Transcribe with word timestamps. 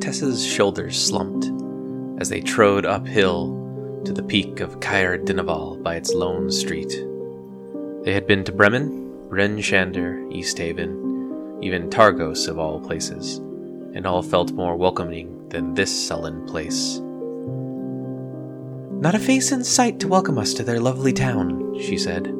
Tessa's 0.00 0.44
shoulders 0.44 1.00
slumped 1.00 1.52
as 2.20 2.28
they 2.28 2.40
trode 2.40 2.84
uphill 2.84 4.02
to 4.04 4.12
the 4.12 4.24
peak 4.24 4.58
of 4.58 4.80
Caer 4.80 5.16
Dineval 5.18 5.80
by 5.84 5.94
its 5.94 6.12
lone 6.12 6.50
street. 6.50 6.90
They 8.02 8.12
had 8.12 8.26
been 8.26 8.42
to 8.42 8.50
Bremen, 8.50 9.28
Bryn 9.28 9.58
Shander, 9.58 10.28
East 10.34 10.58
Haven, 10.58 11.60
even 11.62 11.90
Targos 11.90 12.48
of 12.48 12.58
all 12.58 12.80
places, 12.80 13.36
and 13.94 14.04
all 14.04 14.20
felt 14.20 14.50
more 14.50 14.74
welcoming 14.74 15.48
than 15.48 15.74
this 15.74 16.08
sullen 16.08 16.44
place. 16.44 17.00
Not 18.98 19.14
a 19.14 19.18
face 19.18 19.52
in 19.52 19.62
sight 19.62 20.00
to 20.00 20.08
welcome 20.08 20.38
us 20.38 20.54
to 20.54 20.64
their 20.64 20.80
lovely 20.80 21.12
town, 21.12 21.78
she 21.78 21.98
said. 21.98 22.34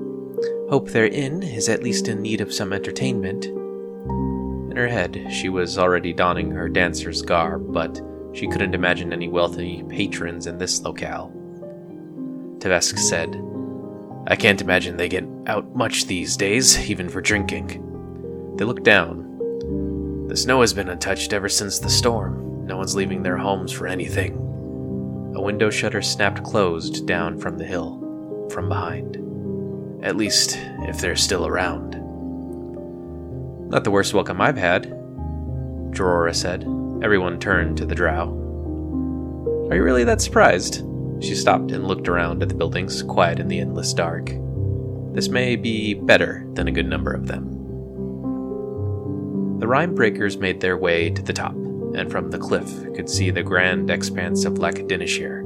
Hope 0.70 0.88
their 0.88 1.06
inn 1.06 1.42
is 1.42 1.68
at 1.68 1.82
least 1.82 2.08
in 2.08 2.22
need 2.22 2.40
of 2.40 2.52
some 2.52 2.72
entertainment. 2.72 3.44
In 3.44 4.72
her 4.74 4.88
head, 4.88 5.26
she 5.30 5.50
was 5.50 5.76
already 5.76 6.14
donning 6.14 6.50
her 6.50 6.70
dancer's 6.70 7.20
garb, 7.20 7.72
but 7.74 8.00
she 8.32 8.48
couldn't 8.48 8.74
imagine 8.74 9.12
any 9.12 9.28
wealthy 9.28 9.84
patrons 9.90 10.46
in 10.46 10.56
this 10.56 10.80
locale. 10.80 11.30
Tevesk 12.58 12.98
said, 12.98 13.38
I 14.26 14.34
can't 14.34 14.62
imagine 14.62 14.96
they 14.96 15.10
get 15.10 15.28
out 15.46 15.76
much 15.76 16.06
these 16.06 16.38
days, 16.38 16.88
even 16.90 17.10
for 17.10 17.20
drinking. 17.20 17.82
They 18.56 18.64
looked 18.64 18.82
down. 18.82 20.26
The 20.28 20.36
snow 20.36 20.62
has 20.62 20.72
been 20.72 20.88
untouched 20.88 21.34
ever 21.34 21.50
since 21.50 21.78
the 21.78 21.90
storm. 21.90 22.66
No 22.66 22.78
one's 22.78 22.96
leaving 22.96 23.22
their 23.22 23.36
homes 23.36 23.72
for 23.72 23.86
anything. 23.86 24.45
A 25.36 25.42
window 25.42 25.68
shutter 25.68 26.00
snapped 26.00 26.42
closed 26.44 27.06
down 27.06 27.38
from 27.38 27.58
the 27.58 27.64
hill, 27.64 28.48
from 28.50 28.70
behind. 28.70 29.16
At 30.02 30.16
least, 30.16 30.56
if 30.88 30.98
they're 30.98 31.14
still 31.14 31.46
around. 31.46 31.90
Not 33.68 33.84
the 33.84 33.90
worst 33.90 34.14
welcome 34.14 34.40
I've 34.40 34.56
had, 34.56 34.84
Jorora 35.90 36.34
said. 36.34 36.62
Everyone 37.02 37.38
turned 37.38 37.76
to 37.76 37.84
the 37.84 37.94
drow. 37.94 38.30
Are 39.68 39.76
you 39.76 39.82
really 39.82 40.04
that 40.04 40.22
surprised? 40.22 40.82
She 41.20 41.34
stopped 41.34 41.70
and 41.70 41.86
looked 41.86 42.08
around 42.08 42.42
at 42.42 42.48
the 42.48 42.54
buildings, 42.54 43.02
quiet 43.02 43.38
in 43.38 43.48
the 43.48 43.60
endless 43.60 43.92
dark. 43.92 44.30
This 45.12 45.28
may 45.28 45.54
be 45.54 45.92
better 45.92 46.46
than 46.54 46.66
a 46.66 46.72
good 46.72 46.88
number 46.88 47.12
of 47.12 47.26
them. 47.26 47.50
The 49.58 49.68
rime 49.68 49.94
breakers 49.94 50.38
made 50.38 50.62
their 50.62 50.78
way 50.78 51.10
to 51.10 51.22
the 51.22 51.34
top, 51.34 51.55
and 51.94 52.10
from 52.10 52.30
the 52.30 52.38
cliff 52.38 52.68
could 52.94 53.08
see 53.08 53.30
the 53.30 53.42
grand 53.42 53.90
expanse 53.90 54.44
of 54.44 54.58
Lac 54.58 54.74
Dinneshere, 54.74 55.42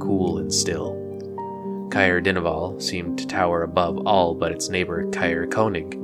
cool 0.00 0.38
and 0.38 0.52
still. 0.52 0.96
Caer 1.90 2.20
Dineval 2.20 2.80
seemed 2.80 3.18
to 3.18 3.26
tower 3.26 3.62
above 3.62 4.06
all 4.06 4.34
but 4.34 4.52
its 4.52 4.68
neighbor 4.68 5.10
Caer 5.10 5.46
Konig, 5.46 5.94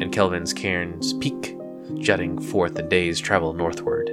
and 0.00 0.12
Kelvin's 0.12 0.52
Cairn's 0.52 1.12
Peak, 1.14 1.56
jutting 1.98 2.40
forth 2.40 2.78
a 2.78 2.82
day's 2.82 3.20
travel 3.20 3.52
northward. 3.52 4.10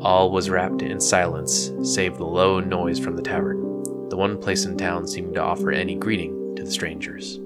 All 0.00 0.30
was 0.30 0.50
wrapped 0.50 0.82
in 0.82 1.00
silence, 1.00 1.72
save 1.82 2.16
the 2.16 2.24
low 2.24 2.60
noise 2.60 2.98
from 2.98 3.16
the 3.16 3.22
tavern, 3.22 3.82
the 4.08 4.16
one 4.16 4.38
place 4.38 4.64
in 4.64 4.76
town 4.76 5.06
seeming 5.06 5.34
to 5.34 5.42
offer 5.42 5.70
any 5.70 5.94
greeting 5.94 6.54
to 6.56 6.62
the 6.62 6.70
strangers. 6.70 7.38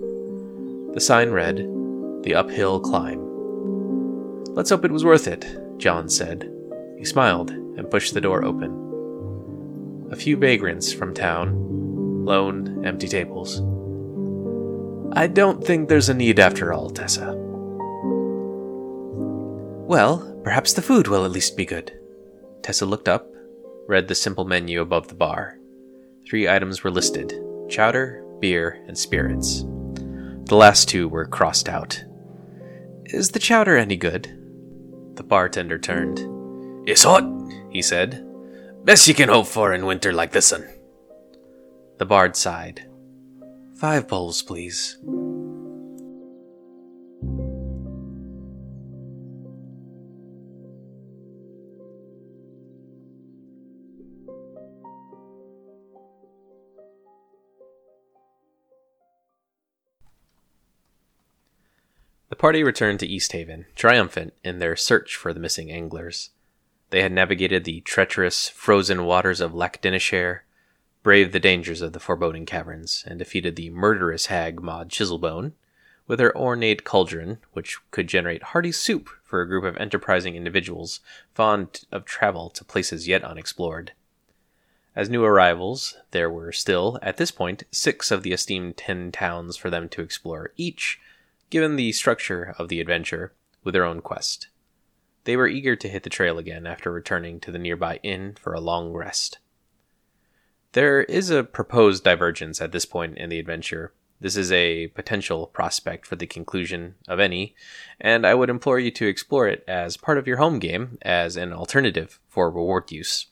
The 0.95 1.01
sign 1.01 1.31
read, 1.31 1.59
The 2.23 2.35
Uphill 2.35 2.81
Climb. 2.81 3.25
Let's 4.55 4.71
hope 4.71 4.85
it 4.85 4.91
was 4.91 5.05
worth 5.05 5.29
it, 5.29 5.47
John 5.79 6.09
said. 6.09 6.53
He 6.99 7.05
smiled 7.05 7.51
and 7.51 7.91
pushed 7.91 8.13
the 8.13 8.21
door 8.21 8.45
open. 8.45 10.09
A 10.11 10.17
few 10.17 10.37
vagrants 10.37 10.93
from 10.93 11.15
town, 11.15 12.25
lone, 12.25 12.85
empty 12.85 13.07
tables. 13.07 13.61
I 15.13 15.29
don't 15.29 15.65
think 15.65 15.89
there's 15.89 16.09
a 16.09 16.15
need 16.15 16.41
after 16.41 16.73
all, 16.73 16.91
Tessa. 16.91 17.35
Well, 19.87 20.41
perhaps 20.43 20.73
the 20.73 20.83
food 20.83 21.07
will 21.09 21.25
at 21.25 21.31
least 21.31 21.57
be 21.57 21.65
good. 21.65 21.99
Tessa 22.63 22.85
looked 22.85 23.09
up, 23.09 23.27
read 23.87 24.09
the 24.09 24.15
simple 24.15 24.45
menu 24.45 24.81
above 24.81 25.09
the 25.09 25.15
bar. 25.15 25.59
Three 26.29 26.49
items 26.49 26.83
were 26.83 26.91
listed 26.91 27.33
chowder, 27.69 28.25
beer, 28.41 28.83
and 28.89 28.99
spirits. 28.99 29.63
The 30.45 30.57
last 30.57 30.89
two 30.89 31.09
were 31.09 31.27
crossed 31.27 31.69
out. 31.69 32.03
Is 33.05 33.31
the 33.31 33.39
chowder 33.39 33.77
any 33.77 33.97
good? 33.97 34.27
The 35.15 35.23
bartender 35.23 35.79
turned. 35.79 36.38
It's 36.89 37.03
hot, 37.03 37.23
he 37.69 37.83
said. 37.83 38.25
Best 38.83 39.07
you 39.07 39.13
can 39.13 39.29
hope 39.29 39.47
for 39.47 39.75
in 39.75 39.85
winter 39.85 40.11
like 40.11 40.33
this 40.33 40.53
one. 40.53 40.67
The 41.99 42.07
bard 42.07 42.35
sighed. 42.35 42.89
Five 43.77 44.09
bowls, 44.09 44.41
please. 44.41 44.97
The 62.31 62.37
party 62.37 62.65
returned 62.65 63.01
to 63.01 63.07
East 63.07 63.33
Haven, 63.33 63.67
triumphant 63.77 64.33
in 64.43 64.59
their 64.59 64.75
search 64.75 65.17
for 65.17 65.35
the 65.35 65.41
missing 65.41 65.71
anglers. 65.71 66.31
They 66.91 67.03
had 67.03 67.13
navigated 67.13 67.65
the 67.65 67.81
treacherous, 67.83 68.49
frozen 68.49 69.05
waters 69.05 69.41
of 69.41 69.55
Lac 69.55 69.83
Dinneshere, 69.83 70.41
braved 71.03 71.33
the 71.33 71.41
dangers 71.41 71.83
of 71.83 71.93
the 71.93 72.01
foreboding 72.01 72.47
caverns, 72.47 73.05
and 73.07 73.19
defeated 73.19 73.57
the 73.57 73.71
murderous 73.71 74.27
hag 74.27 74.63
Maud 74.63 74.89
Chiselbone 74.89 75.53
with 76.07 76.19
her 76.19 76.37
ornate 76.37 76.85
cauldron, 76.85 77.39
which 77.53 77.79
could 77.91 78.09
generate 78.09 78.43
hearty 78.43 78.73
soup 78.73 79.11
for 79.23 79.43
a 79.43 79.47
group 79.47 79.65
of 79.65 79.77
enterprising 79.77 80.35
individuals 80.35 81.01
fond 81.35 81.85
of 81.93 82.07
travel 82.07 82.49
to 82.51 82.65
places 82.65 83.07
yet 83.07 83.23
unexplored. 83.23 83.93
As 84.97 85.11
new 85.11 85.23
arrivals, 85.23 85.97
there 86.11 86.31
were 86.31 86.51
still, 86.51 86.99
at 87.03 87.19
this 87.19 87.31
point, 87.31 87.63
six 87.71 88.11
of 88.11 88.23
the 88.23 88.33
esteemed 88.33 88.79
ten 88.79 89.13
towns 89.13 89.57
for 89.57 89.71
them 89.71 89.89
to 89.91 90.03
explore 90.03 90.53
each, 90.57 90.99
given 91.51 91.77
the 91.77 91.93
structure 91.93 92.55
of 92.59 92.69
the 92.69 92.81
adventure, 92.81 93.33
with 93.63 93.75
their 93.75 93.85
own 93.85 94.01
quest. 94.01 94.49
They 95.29 95.37
were 95.37 95.47
eager 95.47 95.77
to 95.77 95.89
hit 95.91 96.05
the 96.05 96.09
trail 96.09 96.39
again 96.39 96.67
after 96.67 96.91
returning 96.91 97.39
to 97.41 97.51
the 97.51 97.59
nearby 97.59 98.01
inn 98.03 98.35
for 98.41 98.55
a 98.55 98.61
long 98.61 98.95
rest. 98.95 99.41
There 100.73 101.03
is 101.03 101.29
a 101.29 101.45
proposed 101.45 102.03
divergence 102.03 102.63
at 102.63 102.73
this 102.73 102.87
point 102.87 103.19
in 103.19 103.29
the 103.29 103.39
adventure. 103.39 103.93
This 104.23 104.39
is 104.39 104.51
a 104.51 104.87
potential 104.87 105.49
prospect 105.49 106.07
for 106.07 106.17
the 106.17 106.27
conclusion 106.27 106.95
of 107.07 107.21
any, 107.21 107.55
and 108.01 108.27
I 108.27 108.33
would 108.33 108.49
implore 108.49 108.79
you 108.79 108.91
to 108.93 109.07
explore 109.07 109.47
it 109.47 109.65
as 109.69 109.99
part 109.99 110.17
of 110.17 110.27
your 110.27 110.39
home 110.39 110.61
game 110.61 110.97
as 111.03 111.37
an 111.37 111.53
alternative 111.53 112.19
for 112.27 112.51
reward 112.51 112.91
use. 112.91 113.27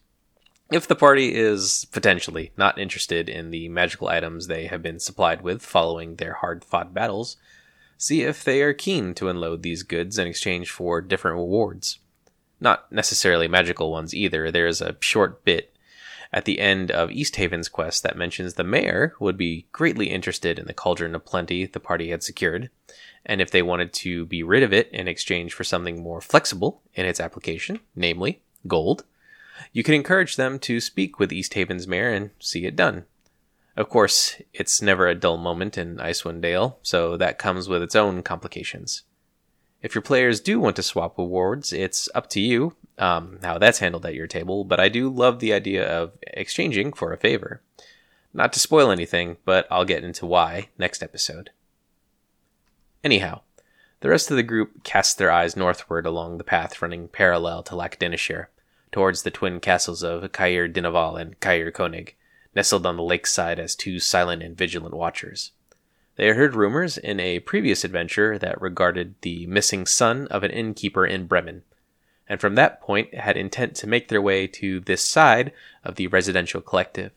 If 0.70 0.86
the 0.86 0.96
party 0.96 1.34
is 1.34 1.86
potentially 1.92 2.52
not 2.58 2.78
interested 2.78 3.30
in 3.30 3.50
the 3.50 3.70
magical 3.70 4.08
items 4.08 4.48
they 4.48 4.66
have 4.66 4.82
been 4.82 4.98
supplied 5.00 5.40
with 5.40 5.62
following 5.62 6.16
their 6.16 6.34
hard 6.34 6.62
fought 6.62 6.92
battles, 6.92 7.38
see 7.96 8.22
if 8.22 8.44
they 8.44 8.62
are 8.62 8.72
keen 8.72 9.14
to 9.14 9.28
unload 9.28 9.62
these 9.62 9.82
goods 9.82 10.18
in 10.18 10.26
exchange 10.26 10.70
for 10.70 11.00
different 11.00 11.36
rewards. 11.36 11.98
Not 12.60 12.90
necessarily 12.90 13.48
magical 13.48 13.90
ones 13.90 14.14
either. 14.14 14.50
There 14.50 14.66
is 14.66 14.80
a 14.80 14.96
short 15.00 15.44
bit 15.44 15.76
at 16.32 16.44
the 16.44 16.60
end 16.60 16.90
of 16.90 17.10
East 17.10 17.36
Haven's 17.36 17.68
quest 17.68 18.02
that 18.02 18.16
mentions 18.16 18.54
the 18.54 18.64
mayor 18.64 19.14
would 19.20 19.36
be 19.36 19.66
greatly 19.72 20.10
interested 20.10 20.58
in 20.58 20.66
the 20.66 20.74
cauldron 20.74 21.14
of 21.14 21.24
plenty 21.24 21.66
the 21.66 21.80
party 21.80 22.10
had 22.10 22.22
secured, 22.22 22.70
and 23.24 23.40
if 23.40 23.50
they 23.50 23.62
wanted 23.62 23.92
to 23.92 24.26
be 24.26 24.42
rid 24.42 24.62
of 24.62 24.72
it 24.72 24.90
in 24.92 25.08
exchange 25.08 25.52
for 25.52 25.64
something 25.64 26.02
more 26.02 26.20
flexible 26.20 26.82
in 26.94 27.06
its 27.06 27.20
application, 27.20 27.80
namely 27.94 28.42
gold, 28.66 29.04
you 29.72 29.82
could 29.82 29.94
encourage 29.94 30.36
them 30.36 30.58
to 30.58 30.80
speak 30.80 31.18
with 31.18 31.32
East 31.32 31.54
Haven's 31.54 31.86
mayor 31.86 32.10
and 32.10 32.30
see 32.38 32.66
it 32.66 32.76
done. 32.76 33.04
Of 33.76 33.90
course, 33.90 34.40
it's 34.54 34.80
never 34.80 35.06
a 35.06 35.14
dull 35.14 35.36
moment 35.36 35.76
in 35.76 35.96
Icewind 35.98 36.40
Dale, 36.40 36.78
so 36.82 37.16
that 37.18 37.38
comes 37.38 37.68
with 37.68 37.82
its 37.82 37.94
own 37.94 38.22
complications. 38.22 39.02
If 39.82 39.94
your 39.94 40.02
players 40.02 40.40
do 40.40 40.58
want 40.58 40.76
to 40.76 40.82
swap 40.82 41.18
awards, 41.18 41.72
it's 41.72 42.08
up 42.14 42.30
to 42.30 42.40
you 42.40 42.74
um, 42.98 43.38
how 43.42 43.58
that's 43.58 43.80
handled 43.80 44.06
at 44.06 44.14
your 44.14 44.26
table, 44.26 44.64
but 44.64 44.80
I 44.80 44.88
do 44.88 45.10
love 45.10 45.40
the 45.40 45.52
idea 45.52 45.86
of 45.86 46.12
exchanging 46.22 46.94
for 46.94 47.12
a 47.12 47.18
favor. 47.18 47.60
Not 48.32 48.52
to 48.54 48.60
spoil 48.60 48.90
anything, 48.90 49.36
but 49.44 49.66
I'll 49.70 49.84
get 49.84 50.04
into 50.04 50.26
why 50.26 50.68
next 50.78 51.02
episode. 51.02 51.50
Anyhow, 53.04 53.42
the 54.00 54.08
rest 54.08 54.30
of 54.30 54.36
the 54.36 54.42
group 54.42 54.84
cast 54.84 55.18
their 55.18 55.30
eyes 55.30 55.56
northward 55.56 56.06
along 56.06 56.38
the 56.38 56.44
path 56.44 56.80
running 56.80 57.08
parallel 57.08 57.62
to 57.64 57.76
Lac 57.76 57.98
Dinneshere, 57.98 58.46
towards 58.90 59.22
the 59.22 59.30
twin 59.30 59.60
castles 59.60 60.02
of 60.02 60.32
Caer 60.32 60.68
Dineval 60.68 61.20
and 61.20 61.38
Caer 61.40 61.70
Konig 61.70 62.14
nestled 62.56 62.86
on 62.86 62.96
the 62.96 63.02
lakeside 63.02 63.60
as 63.60 63.76
two 63.76 64.00
silent 64.00 64.42
and 64.42 64.56
vigilant 64.56 64.94
watchers. 64.94 65.52
They 66.16 66.26
had 66.26 66.36
heard 66.36 66.54
rumors 66.54 66.96
in 66.96 67.20
a 67.20 67.40
previous 67.40 67.84
adventure 67.84 68.38
that 68.38 68.60
regarded 68.60 69.14
the 69.20 69.46
missing 69.46 69.84
son 69.84 70.26
of 70.28 70.42
an 70.42 70.50
innkeeper 70.50 71.06
in 71.06 71.26
Bremen, 71.26 71.62
and 72.26 72.40
from 72.40 72.54
that 72.54 72.80
point 72.80 73.14
had 73.14 73.36
intent 73.36 73.76
to 73.76 73.86
make 73.86 74.08
their 74.08 74.22
way 74.22 74.46
to 74.46 74.80
this 74.80 75.02
side 75.02 75.52
of 75.84 75.96
the 75.96 76.06
residential 76.06 76.62
collective. 76.62 77.12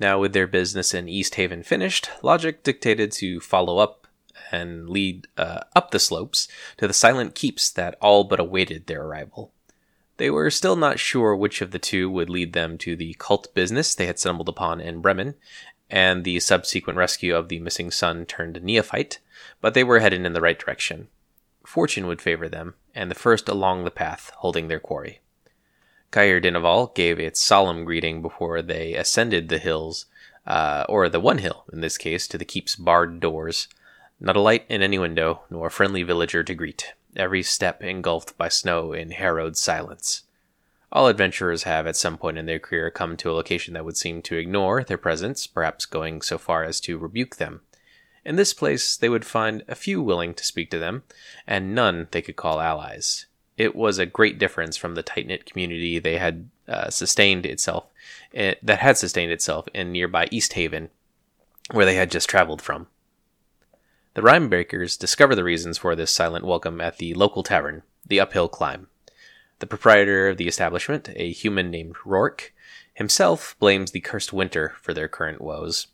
Now, 0.00 0.18
with 0.18 0.32
their 0.32 0.48
business 0.48 0.92
in 0.92 1.08
East 1.08 1.36
Haven 1.36 1.62
finished, 1.62 2.10
logic 2.22 2.64
dictated 2.64 3.12
to 3.12 3.38
follow 3.38 3.78
up 3.78 4.08
and 4.50 4.88
lead 4.88 5.28
uh, 5.36 5.60
up 5.76 5.92
the 5.92 6.00
slopes 6.00 6.48
to 6.78 6.88
the 6.88 6.92
silent 6.92 7.36
keeps 7.36 7.70
that 7.70 7.96
all 8.00 8.24
but 8.24 8.40
awaited 8.40 8.86
their 8.86 9.02
arrival. 9.02 9.52
They 10.18 10.30
were 10.30 10.50
still 10.50 10.76
not 10.76 10.98
sure 10.98 11.34
which 11.34 11.60
of 11.60 11.70
the 11.70 11.78
two 11.78 12.10
would 12.10 12.30
lead 12.30 12.52
them 12.52 12.78
to 12.78 12.94
the 12.96 13.14
cult 13.18 13.52
business 13.54 13.94
they 13.94 14.06
had 14.06 14.18
stumbled 14.18 14.48
upon 14.48 14.80
in 14.80 15.00
Bremen 15.00 15.34
and 15.92 16.24
the 16.24 16.40
subsequent 16.40 16.96
rescue 16.96 17.36
of 17.36 17.48
the 17.48 17.60
missing 17.60 17.90
son 17.90 18.24
turned 18.24 18.60
neophyte, 18.62 19.18
but 19.60 19.74
they 19.74 19.84
were 19.84 20.00
headed 20.00 20.24
in 20.24 20.32
the 20.32 20.40
right 20.40 20.58
direction. 20.58 21.08
Fortune 21.66 22.06
would 22.06 22.22
favor 22.22 22.48
them, 22.48 22.74
and 22.94 23.10
the 23.10 23.14
first 23.14 23.46
along 23.46 23.84
the 23.84 23.90
path 23.90 24.32
holding 24.38 24.68
their 24.68 24.80
quarry. 24.80 25.20
Caer 26.10 26.40
Dineval 26.40 26.94
gave 26.94 27.20
its 27.20 27.42
solemn 27.42 27.84
greeting 27.84 28.22
before 28.22 28.62
they 28.62 28.94
ascended 28.94 29.48
the 29.48 29.58
hills, 29.58 30.06
uh, 30.46 30.86
or 30.88 31.10
the 31.10 31.20
one 31.20 31.38
hill, 31.38 31.64
in 31.72 31.82
this 31.82 31.98
case, 31.98 32.26
to 32.28 32.38
the 32.38 32.44
keep's 32.44 32.74
barred 32.74 33.20
doors. 33.20 33.68
Not 34.18 34.36
a 34.36 34.40
light 34.40 34.64
in 34.70 34.82
any 34.82 34.98
window, 34.98 35.42
nor 35.50 35.66
a 35.66 35.70
friendly 35.70 36.02
villager 36.02 36.42
to 36.42 36.54
greet, 36.54 36.94
every 37.16 37.42
step 37.42 37.82
engulfed 37.82 38.36
by 38.36 38.48
snow 38.48 38.92
in 38.92 39.10
harrowed 39.10 39.56
silence. 39.56 40.22
All 40.90 41.08
adventurers 41.08 41.62
have, 41.62 41.86
at 41.86 41.96
some 41.96 42.18
point 42.18 42.38
in 42.38 42.46
their 42.46 42.58
career, 42.58 42.90
come 42.90 43.16
to 43.16 43.30
a 43.30 43.32
location 43.32 43.74
that 43.74 43.84
would 43.84 43.96
seem 43.96 44.20
to 44.22 44.36
ignore 44.36 44.84
their 44.84 44.98
presence, 44.98 45.46
perhaps 45.46 45.86
going 45.86 46.20
so 46.22 46.36
far 46.36 46.64
as 46.64 46.80
to 46.80 46.98
rebuke 46.98 47.36
them. 47.36 47.62
In 48.24 48.36
this 48.36 48.52
place, 48.52 48.96
they 48.96 49.08
would 49.08 49.24
find 49.24 49.64
a 49.66 49.74
few 49.74 50.02
willing 50.02 50.34
to 50.34 50.44
speak 50.44 50.70
to 50.70 50.78
them, 50.78 51.02
and 51.46 51.74
none 51.74 52.08
they 52.10 52.22
could 52.22 52.36
call 52.36 52.60
allies 52.60 53.26
it 53.56 53.76
was 53.76 53.98
a 53.98 54.06
great 54.06 54.38
difference 54.38 54.76
from 54.76 54.94
the 54.94 55.02
tight 55.02 55.26
knit 55.26 55.46
community 55.46 55.98
they 55.98 56.18
had 56.18 56.48
uh, 56.68 56.90
sustained 56.90 57.44
itself 57.46 57.84
uh, 58.36 58.52
that 58.62 58.78
had 58.78 58.96
sustained 58.96 59.32
itself 59.32 59.68
in 59.74 59.92
nearby 59.92 60.28
East 60.30 60.54
Haven, 60.54 60.90
where 61.70 61.84
they 61.84 61.94
had 61.94 62.10
just 62.10 62.28
traveled 62.28 62.62
from. 62.62 62.86
The 64.14 64.20
Rhymebreakers 64.20 64.98
discover 64.98 65.34
the 65.34 65.42
reasons 65.42 65.78
for 65.78 65.96
this 65.96 66.10
silent 66.10 66.44
welcome 66.44 66.82
at 66.82 66.98
the 66.98 67.14
local 67.14 67.42
tavern, 67.42 67.82
the 68.06 68.20
Uphill 68.20 68.46
Climb. 68.46 68.88
The 69.60 69.66
proprietor 69.66 70.28
of 70.28 70.36
the 70.36 70.48
establishment, 70.48 71.08
a 71.16 71.32
human 71.32 71.70
named 71.70 71.96
Rourke, 72.04 72.52
himself 72.92 73.56
blames 73.58 73.92
the 73.92 74.00
cursed 74.00 74.30
winter 74.30 74.74
for 74.82 74.92
their 74.92 75.08
current 75.08 75.40
woes. 75.40 75.86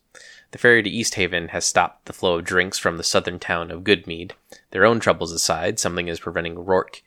The 0.51 0.59
ferry 0.59 0.83
to 0.83 0.91
East 0.91 1.15
Haven 1.15 1.49
has 1.49 1.65
stopped 1.65 2.07
the 2.07 2.13
flow 2.13 2.39
of 2.39 2.45
drinks 2.45 2.77
from 2.77 2.97
the 2.97 3.05
southern 3.05 3.39
town 3.39 3.71
of 3.71 3.85
Goodmead. 3.85 4.33
Their 4.73 4.85
own 4.85 4.99
troubles 4.99 5.31
aside, 5.31 5.79
something 5.79 6.09
is 6.09 6.19
preventing 6.19 6.59
Rourke 6.59 7.05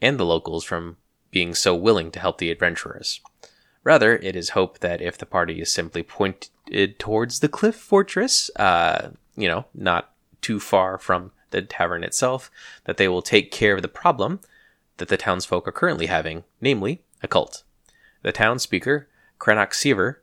and 0.00 0.18
the 0.18 0.24
locals 0.24 0.64
from 0.64 0.96
being 1.30 1.54
so 1.54 1.74
willing 1.74 2.10
to 2.12 2.20
help 2.20 2.38
the 2.38 2.50
adventurers. 2.50 3.20
Rather, 3.82 4.16
it 4.16 4.34
is 4.34 4.50
hoped 4.50 4.80
that 4.80 5.02
if 5.02 5.18
the 5.18 5.26
party 5.26 5.60
is 5.60 5.70
simply 5.70 6.02
pointed 6.02 6.98
towards 6.98 7.40
the 7.40 7.48
cliff 7.50 7.74
fortress, 7.74 8.50
uh, 8.56 9.10
you 9.36 9.46
know, 9.46 9.66
not 9.74 10.13
too 10.44 10.60
far 10.60 10.98
from 10.98 11.32
the 11.52 11.62
tavern 11.62 12.04
itself, 12.04 12.50
that 12.84 12.98
they 12.98 13.08
will 13.08 13.22
take 13.22 13.50
care 13.50 13.74
of 13.74 13.80
the 13.80 13.88
problem 13.88 14.40
that 14.98 15.08
the 15.08 15.16
townsfolk 15.16 15.66
are 15.66 15.72
currently 15.72 16.04
having, 16.04 16.44
namely, 16.60 17.02
a 17.22 17.28
cult. 17.28 17.62
The 18.20 18.30
town 18.30 18.58
speaker, 18.58 19.08
Crannoc 19.40 19.70
Siever, 19.70 20.16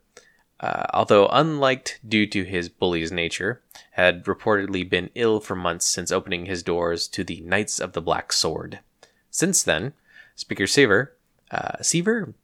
uh, 0.60 0.86
although 0.94 1.26
unliked 1.28 2.00
due 2.08 2.28
to 2.28 2.44
his 2.44 2.70
bully's 2.70 3.12
nature, 3.12 3.64
had 3.94 4.24
reportedly 4.26 4.88
been 4.88 5.10
ill 5.16 5.40
for 5.40 5.56
months 5.56 5.88
since 5.88 6.12
opening 6.12 6.46
his 6.46 6.62
doors 6.62 7.08
to 7.08 7.24
the 7.24 7.42
Knights 7.42 7.80
of 7.80 7.94
the 7.94 8.02
Black 8.02 8.32
Sword. 8.32 8.80
Since 9.32 9.64
then, 9.64 9.94
Speaker 10.36 10.66
Siever, 10.66 11.10
uh, 11.50 11.78
Siever, 11.82 12.36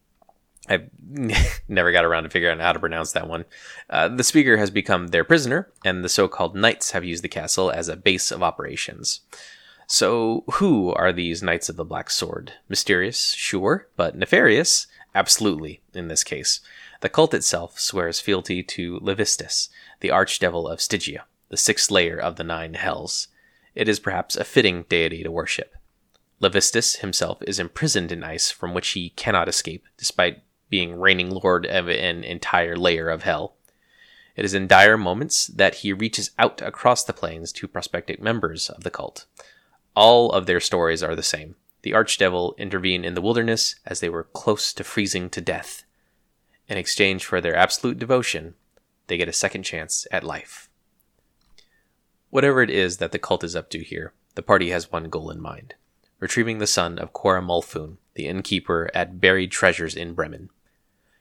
I've 0.68 0.90
never 1.68 1.92
got 1.92 2.04
around 2.04 2.24
to 2.24 2.30
figuring 2.30 2.60
out 2.60 2.64
how 2.64 2.72
to 2.72 2.78
pronounce 2.78 3.12
that 3.12 3.28
one. 3.28 3.44
Uh, 3.88 4.08
the 4.08 4.24
speaker 4.24 4.56
has 4.56 4.70
become 4.70 5.08
their 5.08 5.24
prisoner, 5.24 5.70
and 5.84 6.04
the 6.04 6.08
so 6.08 6.28
called 6.28 6.54
knights 6.54 6.90
have 6.90 7.04
used 7.04 7.24
the 7.24 7.28
castle 7.28 7.70
as 7.70 7.88
a 7.88 7.96
base 7.96 8.30
of 8.30 8.42
operations. 8.42 9.20
So, 9.86 10.44
who 10.54 10.92
are 10.92 11.14
these 11.14 11.42
Knights 11.42 11.70
of 11.70 11.76
the 11.76 11.84
Black 11.84 12.10
Sword? 12.10 12.52
Mysterious, 12.68 13.30
sure, 13.30 13.88
but 13.96 14.14
nefarious? 14.14 14.86
Absolutely, 15.14 15.80
in 15.94 16.08
this 16.08 16.22
case. 16.22 16.60
The 17.00 17.08
cult 17.08 17.32
itself 17.32 17.80
swears 17.80 18.20
fealty 18.20 18.62
to 18.64 19.00
Levistus, 19.00 19.70
the 20.00 20.10
archdevil 20.10 20.70
of 20.70 20.82
Stygia, 20.82 21.24
the 21.48 21.56
sixth 21.56 21.90
layer 21.90 22.18
of 22.18 22.36
the 22.36 22.44
nine 22.44 22.74
hells. 22.74 23.28
It 23.74 23.88
is 23.88 23.98
perhaps 23.98 24.36
a 24.36 24.44
fitting 24.44 24.84
deity 24.90 25.22
to 25.22 25.30
worship. 25.30 25.74
Levistus 26.40 26.98
himself 26.98 27.42
is 27.42 27.58
imprisoned 27.58 28.12
in 28.12 28.22
ice 28.22 28.50
from 28.50 28.74
which 28.74 28.90
he 28.90 29.10
cannot 29.10 29.48
escape, 29.48 29.86
despite 29.96 30.42
being 30.70 30.98
reigning 30.98 31.30
lord 31.30 31.66
of 31.66 31.88
an 31.88 32.24
entire 32.24 32.76
layer 32.76 33.08
of 33.08 33.22
hell. 33.22 33.56
It 34.36 34.44
is 34.44 34.54
in 34.54 34.66
dire 34.66 34.96
moments 34.96 35.48
that 35.48 35.76
he 35.76 35.92
reaches 35.92 36.30
out 36.38 36.62
across 36.62 37.02
the 37.04 37.12
plains 37.12 37.52
to 37.52 37.66
prospective 37.66 38.20
members 38.20 38.70
of 38.70 38.84
the 38.84 38.90
cult. 38.90 39.26
All 39.96 40.30
of 40.30 40.46
their 40.46 40.60
stories 40.60 41.02
are 41.02 41.16
the 41.16 41.22
same. 41.22 41.56
The 41.82 41.92
archdevil 41.92 42.56
intervened 42.56 43.04
in 43.04 43.14
the 43.14 43.20
wilderness 43.20 43.76
as 43.84 44.00
they 44.00 44.08
were 44.08 44.24
close 44.24 44.72
to 44.74 44.84
freezing 44.84 45.30
to 45.30 45.40
death. 45.40 45.84
In 46.68 46.76
exchange 46.76 47.24
for 47.24 47.40
their 47.40 47.56
absolute 47.56 47.98
devotion, 47.98 48.54
they 49.08 49.16
get 49.16 49.28
a 49.28 49.32
second 49.32 49.64
chance 49.64 50.06
at 50.12 50.22
life. 50.22 50.68
Whatever 52.30 52.62
it 52.62 52.70
is 52.70 52.98
that 52.98 53.10
the 53.10 53.18
cult 53.18 53.42
is 53.42 53.56
up 53.56 53.70
to 53.70 53.82
here, 53.82 54.12
the 54.34 54.42
party 54.42 54.70
has 54.70 54.92
one 54.92 55.08
goal 55.08 55.30
in 55.30 55.40
mind 55.40 55.74
retrieving 56.20 56.58
the 56.58 56.66
son 56.66 56.98
of 56.98 57.12
Cora 57.12 57.42
Mulphoon, 57.42 57.98
the 58.14 58.26
innkeeper 58.26 58.90
at 58.94 59.20
Buried 59.20 59.50
Treasures 59.50 59.94
in 59.94 60.14
Bremen. 60.14 60.50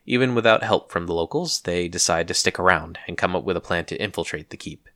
Even 0.10 0.34
without 0.34 0.64
help 0.64 0.90
from 0.90 1.06
the 1.06 1.14
locals, 1.14 1.62
they 1.62 1.90
decide 1.90 2.30
to 2.30 2.34
stick 2.34 2.58
around 2.58 2.98
and 3.08 3.18
come 3.18 3.36
up 3.36 3.44
with 3.44 3.58
a 3.58 3.62
plan 3.62 3.84
to 3.86 4.02
infiltrate 4.02 4.50
the 4.50 4.58
keep. 4.58 4.88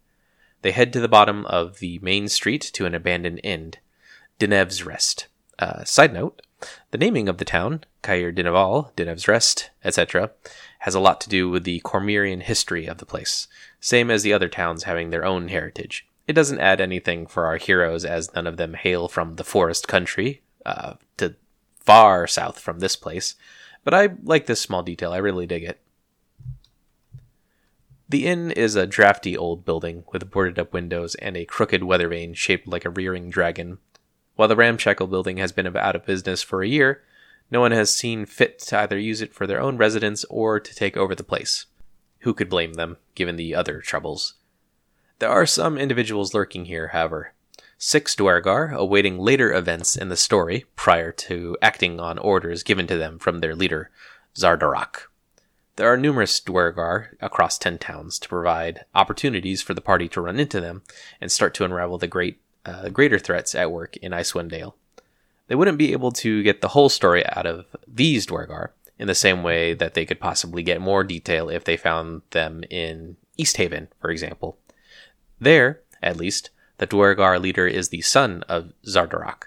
They 0.62 0.72
head 0.72 0.94
to 0.94 1.02
the 1.02 1.10
bottom 1.10 1.46
of 1.48 1.80
the 1.80 2.00
main 2.02 2.30
street 2.30 2.62
to 2.74 2.86
an 2.86 2.96
abandoned 2.96 3.42
inn, 3.44 3.74
Denev's 4.40 4.86
Rest. 4.86 5.28
Uh, 5.60 5.84
side 5.84 6.14
note, 6.14 6.42
the 6.92 6.98
naming 6.98 7.28
of 7.28 7.40
the 7.40 7.46
town, 7.46 7.84
Caer 8.02 8.32
Dineval, 8.32 8.96
Denev's 8.96 9.28
Rest, 9.28 9.70
etc., 9.84 10.32
has 10.80 10.96
a 10.96 11.00
lot 11.00 11.20
to 11.22 11.30
do 11.30 11.50
with 11.50 11.66
the 11.66 11.82
Cormyrean 11.82 12.44
history 12.44 12.86
of 12.86 13.00
the 13.00 13.06
place, 13.06 13.50
same 13.82 14.10
as 14.10 14.24
the 14.24 14.32
other 14.32 14.48
towns 14.48 14.84
having 14.84 15.10
their 15.10 15.26
own 15.26 15.50
heritage. 15.50 16.08
It 16.26 16.34
doesn't 16.34 16.60
add 16.60 16.80
anything 16.80 17.28
for 17.28 17.48
our 17.48 17.58
heroes, 17.58 18.06
as 18.06 18.34
none 18.34 18.48
of 18.48 18.56
them 18.56 18.76
hail 18.76 19.10
from 19.10 19.36
the 19.36 19.44
forest 19.44 19.90
country, 19.90 20.42
uh, 20.66 20.94
to 21.18 21.36
far 21.82 22.28
south 22.28 22.60
from 22.60 22.80
this 22.80 22.96
place, 22.96 23.36
but 23.84 23.94
I 23.94 24.10
like 24.24 24.46
this 24.46 24.62
small 24.62 24.84
detail. 24.84 25.12
I 25.12 25.18
really 25.18 25.46
dig 25.46 25.64
it. 25.64 25.80
The 28.10 28.26
inn 28.28 28.52
is 28.52 28.76
a 28.76 28.86
drafty 28.86 29.38
old 29.38 29.64
building 29.64 30.04
with 30.12 30.30
boarded 30.30 30.60
up 30.60 30.74
windows 30.74 31.16
and 31.16 31.38
a 31.38 31.46
crooked 31.46 31.84
weather 31.84 32.10
vane 32.10 32.34
shaped 32.34 32.68
like 32.68 32.84
a 32.84 32.90
rearing 32.90 33.30
dragon. 33.30 33.78
While 34.36 34.50
the 34.50 34.56
ramshackle 34.56 35.08
building 35.08 35.38
has 35.38 35.52
been 35.52 35.78
out 35.78 35.96
of 35.96 36.06
business 36.06 36.42
for 36.42 36.62
a 36.62 36.68
year, 36.68 37.04
no 37.50 37.62
one 37.62 37.72
has 37.72 37.94
seen 37.94 38.26
fit 38.26 38.60
to 38.60 38.80
either 38.80 38.98
use 38.98 39.22
it 39.22 39.34
for 39.34 39.48
their 39.48 39.62
own 39.62 39.78
residence 39.78 40.26
or 40.26 40.60
to 40.60 40.76
take 40.76 40.98
over 40.98 41.16
the 41.16 41.24
place. 41.24 41.68
Who 42.20 42.34
could 42.34 42.50
blame 42.50 42.74
them, 42.74 42.98
given 43.16 43.36
the 43.36 43.56
other 43.56 43.80
troubles? 43.80 44.36
There 45.20 45.30
are 45.30 45.46
some 45.46 45.78
individuals 45.78 46.34
lurking 46.34 46.66
here, 46.66 46.90
however. 46.90 47.34
Six 47.84 48.16
Duergar, 48.16 48.72
awaiting 48.74 49.18
later 49.18 49.52
events 49.52 49.96
in 49.96 50.10
the 50.10 50.16
story 50.16 50.66
prior 50.76 51.12
to 51.14 51.58
acting 51.64 52.00
on 52.00 52.20
orders 52.20 52.62
given 52.62 52.86
to 52.86 52.96
them 52.96 53.18
from 53.18 53.40
their 53.40 53.56
leader, 53.56 53.90
Xardorok. 54.36 55.08
There 55.78 55.92
are 55.92 55.98
numerous 55.98 56.40
Duergar 56.40 57.18
across 57.22 57.58
ten 57.58 57.80
towns 57.80 58.20
to 58.20 58.30
provide 58.30 58.86
opportunities 58.94 59.64
for 59.64 59.74
the 59.74 59.82
party 59.82 60.08
to 60.10 60.22
run 60.22 60.40
into 60.40 60.62
them 60.62 60.84
and 61.20 61.32
start 61.32 61.56
to 61.56 61.66
unravel 61.66 61.98
the 61.98 62.06
great, 62.06 62.40
uh, 62.68 62.90
greater 62.90 63.18
threats 63.18 63.56
at 63.56 63.72
work 63.72 63.98
in 63.98 64.12
Icewind 64.12 64.50
Dale. 64.50 64.76
They 65.48 65.56
wouldn't 65.56 65.80
be 65.80 65.92
able 65.92 66.12
to 66.12 66.44
get 66.44 66.62
the 66.62 66.68
whole 66.68 66.88
story 66.88 67.26
out 67.30 67.48
of 67.48 67.66
these 67.88 68.28
Duergar 68.28 68.74
in 69.00 69.08
the 69.08 69.16
same 69.16 69.42
way 69.42 69.74
that 69.74 69.96
they 69.96 70.06
could 70.06 70.20
possibly 70.20 70.62
get 70.62 70.82
more 70.82 71.04
detail 71.04 71.50
if 71.50 71.64
they 71.64 71.78
found 71.78 72.22
them 72.30 72.64
in 72.70 73.18
East 73.38 73.58
Haven, 73.58 73.88
for 74.00 74.12
example. 74.12 74.60
There, 75.40 75.82
at 76.04 76.18
least, 76.18 76.52
the 76.82 76.88
Duergar 76.88 77.38
leader 77.40 77.68
is 77.68 77.90
the 77.90 78.02
son 78.02 78.44
of 78.50 78.74
Xardorok. 78.88 79.44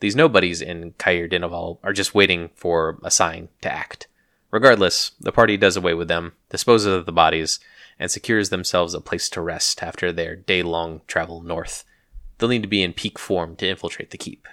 These 0.00 0.16
nobodies 0.16 0.60
in 0.60 0.94
Caer 0.98 1.28
Dineval 1.28 1.78
are 1.84 1.92
just 1.92 2.12
waiting 2.12 2.50
for 2.56 2.98
a 3.04 3.10
sign 3.10 3.50
to 3.60 3.72
act. 3.72 4.08
Regardless, 4.50 5.12
the 5.20 5.30
party 5.30 5.56
does 5.56 5.76
away 5.76 5.94
with 5.94 6.08
them, 6.08 6.32
disposes 6.50 6.92
of 6.92 7.06
the 7.06 7.12
bodies, 7.12 7.60
and 8.00 8.10
secures 8.10 8.48
themselves 8.48 8.94
a 8.94 9.00
place 9.00 9.28
to 9.30 9.40
rest 9.40 9.80
after 9.80 10.10
their 10.10 10.34
day 10.34 10.64
long 10.64 11.02
travel 11.06 11.40
north. 11.40 11.84
They'll 12.38 12.48
need 12.48 12.62
to 12.62 12.68
be 12.68 12.82
in 12.82 12.94
peak 12.94 13.16
form 13.16 13.54
to 13.56 13.68
infiltrate 13.68 14.10
the 14.10 14.18
keep. 14.18 14.48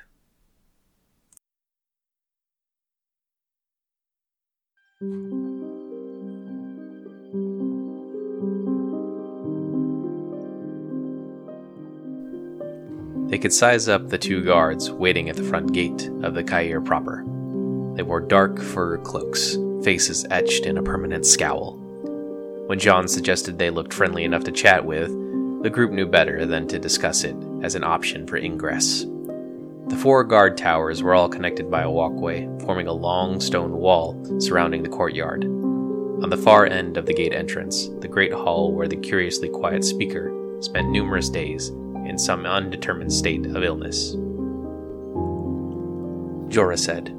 They 13.33 13.39
could 13.39 13.51
size 13.51 13.89
up 13.89 14.09
the 14.09 14.17
two 14.19 14.43
guards 14.43 14.91
waiting 14.91 15.27
at 15.27 15.35
the 15.35 15.43
front 15.43 15.73
gate 15.73 16.07
of 16.21 16.35
the 16.35 16.43
Caer 16.43 16.79
proper. 16.79 17.23
They 17.95 18.03
wore 18.03 18.19
dark 18.19 18.61
fur 18.61 18.99
cloaks, 18.99 19.57
faces 19.83 20.23
etched 20.29 20.67
in 20.67 20.77
a 20.77 20.83
permanent 20.83 21.25
scowl. 21.25 21.77
When 22.67 22.77
John 22.77 23.07
suggested 23.07 23.57
they 23.57 23.71
looked 23.71 23.91
friendly 23.91 24.23
enough 24.23 24.43
to 24.43 24.51
chat 24.51 24.85
with, 24.85 25.09
the 25.63 25.71
group 25.71 25.89
knew 25.89 26.05
better 26.05 26.45
than 26.45 26.67
to 26.67 26.77
discuss 26.77 27.23
it 27.23 27.35
as 27.63 27.73
an 27.73 27.83
option 27.83 28.27
for 28.27 28.37
ingress. 28.37 29.07
The 29.87 29.97
four 29.99 30.23
guard 30.23 30.55
towers 30.55 31.01
were 31.01 31.15
all 31.15 31.27
connected 31.27 31.71
by 31.71 31.81
a 31.81 31.89
walkway, 31.89 32.47
forming 32.63 32.85
a 32.85 32.93
long 32.93 33.41
stone 33.41 33.71
wall 33.71 34.39
surrounding 34.39 34.83
the 34.83 34.89
courtyard. 34.89 35.43
On 35.43 36.29
the 36.29 36.37
far 36.37 36.67
end 36.67 36.97
of 36.97 37.07
the 37.07 37.15
gate 37.15 37.33
entrance, 37.33 37.87
the 37.99 38.07
great 38.07 38.31
hall 38.31 38.71
where 38.71 38.87
the 38.87 38.95
curiously 38.95 39.49
quiet 39.49 39.83
speaker 39.83 40.31
spent 40.61 40.91
numerous 40.91 41.29
days 41.29 41.71
in 42.05 42.17
some 42.17 42.45
undetermined 42.45 43.11
state 43.11 43.45
of 43.45 43.63
illness. 43.63 44.15
Jorah 46.53 46.77
said, 46.77 47.15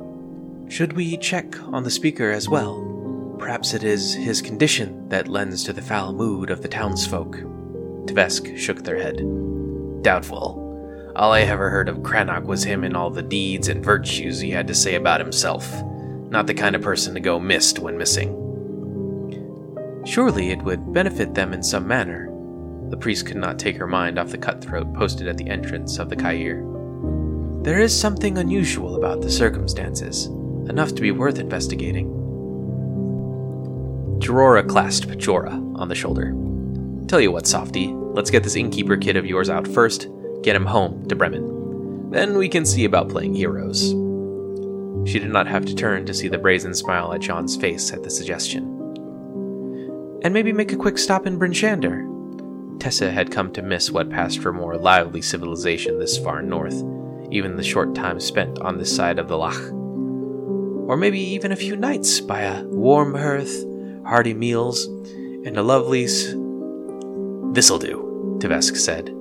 Should 0.69 0.93
we 0.93 1.17
check 1.17 1.61
on 1.73 1.83
the 1.83 1.91
speaker 1.91 2.31
as 2.31 2.49
well? 2.49 3.37
Perhaps 3.39 3.75
it 3.75 3.83
is 3.83 4.15
his 4.15 4.41
condition 4.41 5.09
that 5.09 5.29
lends 5.29 5.65
to 5.65 5.73
the 5.73 5.83
foul 5.83 6.13
mood 6.13 6.51
of 6.51 6.63
the 6.63 6.69
townsfolk. 6.69 7.37
Tvesk 8.07 8.57
shook 8.57 8.85
their 8.85 8.99
head. 8.99 9.17
Doubtful. 10.03 10.61
All 11.17 11.33
I 11.33 11.41
ever 11.43 11.71
heard 11.71 11.89
of 11.89 11.99
Crannoc 11.99 12.45
was 12.45 12.65
him 12.65 12.85
and 12.85 12.97
all 12.97 13.11
the 13.11 13.23
deeds 13.23 13.69
and 13.69 13.85
virtues 13.85 14.41
he 14.41 14.51
had 14.51 14.67
to 14.69 14.75
say 14.75 14.95
about 14.95 15.21
himself. 15.21 15.83
Not 16.29 16.47
the 16.47 16.55
kind 16.55 16.75
of 16.75 16.83
person 16.83 17.15
to 17.15 17.21
go 17.21 17.39
missed 17.39 17.79
when 17.79 17.97
missing. 17.97 18.41
Surely 20.05 20.51
it 20.51 20.63
would 20.63 20.93
benefit 20.93 21.35
them 21.35 21.53
in 21.53 21.63
some 21.63 21.87
manner. 21.87 22.34
The 22.91 22.97
priest 22.97 23.27
could 23.27 23.37
not 23.37 23.59
take 23.59 23.77
her 23.77 23.87
mind 23.87 24.19
off 24.19 24.31
the 24.31 24.39
cutthroat 24.39 24.93
posted 24.95 25.29
at 25.29 25.37
the 25.37 25.49
entrance 25.49 25.99
of 25.99 26.09
the 26.09 26.17
Caer. 26.17 26.65
There 27.63 27.81
is 27.81 27.99
something 27.99 28.39
unusual 28.39 28.97
about 28.97 29.23
the 29.23 29.31
circumstances, 29.31 30.27
enough 30.69 30.95
to 30.95 31.03
be 31.03 31.11
worth 31.11 31.39
investigating. 31.39 32.09
Jorora 34.19 34.69
clasped 34.69 35.19
Jorah 35.19 35.79
on 35.79 35.89
the 35.89 35.95
shoulder. 35.95 36.35
Tell 37.09 37.21
you 37.21 37.33
what, 37.33 37.47
Softy, 37.47 37.89
let's 37.89 38.31
get 38.31 38.43
this 38.43 38.57
innkeeper 38.57 38.97
kid 38.97 39.17
of 39.17 39.27
yours 39.27 39.51
out 39.51 39.67
first, 39.67 40.09
get 40.43 40.57
him 40.57 40.67
home 40.67 41.07
to 41.09 41.17
Bremen. 41.17 42.11
Then 42.11 42.39
we 42.39 42.49
can 42.49 42.65
see 42.65 42.85
about 42.85 43.09
playing 43.09 43.35
heroes. 43.35 43.91
She 45.11 45.19
did 45.19 45.31
not 45.31 45.47
have 45.47 45.67
to 45.67 45.75
turn 45.75 46.07
to 46.07 46.15
see 46.15 46.29
the 46.29 46.39
brazen 46.39 46.75
smile 46.75 47.13
at 47.13 47.21
John's 47.21 47.57
face 47.57 47.93
at 47.93 48.03
the 48.03 48.11
suggestion. 48.11 48.65
And 50.23 50.33
maybe 50.33 50.53
make 50.53 50.73
a 50.73 50.77
quick 50.77 50.97
stop 50.97 51.27
in 51.27 51.39
Bryn 51.39 51.53
Shander. 51.53 52.14
Tessa 52.79 53.11
had 53.11 53.31
come 53.31 53.53
to 53.53 53.63
miss 53.63 53.91
what 53.91 54.11
passed 54.11 54.41
for 54.41 54.53
more 54.53 54.77
lively 54.77 55.23
civilization 55.23 55.99
this 55.99 56.19
far 56.19 56.43
north, 56.43 56.83
even 57.31 57.57
the 57.57 57.63
short 57.63 57.95
time 57.95 58.21
spent 58.21 58.59
on 58.61 58.79
this 58.79 58.95
side 58.95 59.19
of 59.19 59.29
the 59.29 59.37
Lach. 59.37 59.73
Or 60.89 60.97
maybe 60.97 61.21
even 61.21 61.53
a 61.53 61.57
few 61.57 61.77
nights 61.77 62.21
by 62.21 62.43
a 62.43 62.65
warm 62.65 63.15
hearth, 63.15 63.65
hearty 64.05 64.35
meals, 64.35 64.87
and 64.87 65.57
a 65.57 65.63
lovely. 65.63 66.05
S- 66.05 66.35
This'll 67.53 67.79
do, 67.79 68.39
Tvesk 68.41 68.77
said. 68.77 69.15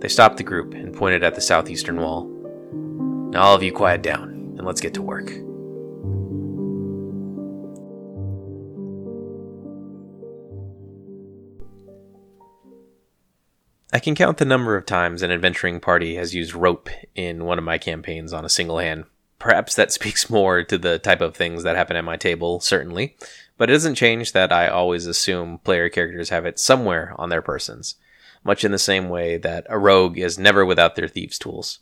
They 0.00 0.08
stopped 0.08 0.36
the 0.36 0.44
group 0.44 0.74
and 0.74 0.94
pointed 0.94 1.24
at 1.24 1.34
the 1.34 1.40
southeastern 1.40 2.00
wall. 2.00 2.26
Now, 3.30 3.42
all 3.42 3.54
of 3.54 3.62
you 3.62 3.72
quiet 3.72 4.02
down, 4.02 4.54
and 4.56 4.66
let's 4.66 4.80
get 4.80 4.94
to 4.94 5.02
work. 5.02 5.32
I 13.96 13.98
can 13.98 14.14
count 14.14 14.36
the 14.36 14.44
number 14.44 14.76
of 14.76 14.84
times 14.84 15.22
an 15.22 15.30
adventuring 15.30 15.80
party 15.80 16.16
has 16.16 16.34
used 16.34 16.52
rope 16.52 16.90
in 17.14 17.46
one 17.46 17.56
of 17.56 17.64
my 17.64 17.78
campaigns 17.78 18.34
on 18.34 18.44
a 18.44 18.50
single 18.50 18.76
hand. 18.76 19.06
Perhaps 19.38 19.74
that 19.74 19.90
speaks 20.00 20.28
more 20.28 20.62
to 20.64 20.76
the 20.76 20.98
type 20.98 21.22
of 21.22 21.34
things 21.34 21.62
that 21.62 21.76
happen 21.76 21.96
at 21.96 22.04
my 22.04 22.18
table, 22.18 22.60
certainly, 22.60 23.16
but 23.56 23.70
it 23.70 23.72
doesn't 23.72 23.94
change 23.94 24.32
that 24.32 24.52
I 24.52 24.68
always 24.68 25.06
assume 25.06 25.60
player 25.60 25.88
characters 25.88 26.28
have 26.28 26.44
it 26.44 26.58
somewhere 26.58 27.14
on 27.16 27.30
their 27.30 27.40
persons, 27.40 27.94
much 28.44 28.66
in 28.66 28.70
the 28.70 28.78
same 28.78 29.08
way 29.08 29.38
that 29.38 29.64
a 29.70 29.78
rogue 29.78 30.18
is 30.18 30.38
never 30.38 30.66
without 30.66 30.94
their 30.94 31.08
thieves' 31.08 31.38
tools. 31.38 31.78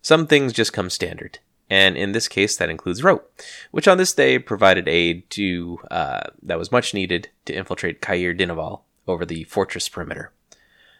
Some 0.00 0.28
things 0.28 0.52
just 0.52 0.72
come 0.72 0.90
standard, 0.90 1.40
and 1.68 1.96
in 1.96 2.12
this 2.12 2.28
case, 2.28 2.56
that 2.56 2.70
includes 2.70 3.02
rope, 3.02 3.36
which 3.72 3.88
on 3.88 3.98
this 3.98 4.12
day 4.12 4.38
provided 4.38 4.86
aid 4.86 5.28
to 5.30 5.80
uh, 5.90 6.30
that 6.40 6.56
was 6.60 6.70
much 6.70 6.94
needed 6.94 7.30
to 7.46 7.52
infiltrate 7.52 8.00
Caer 8.00 8.32
Dineval 8.32 8.82
over 9.08 9.26
the 9.26 9.42
fortress 9.42 9.88
perimeter. 9.88 10.30